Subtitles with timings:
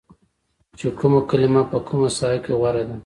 [0.77, 2.95] چې کومه کلمه په کومه ساحه کې غوره ده